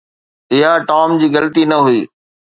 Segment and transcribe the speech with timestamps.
[0.55, 2.01] اها ٽام جي غلطي نه هئي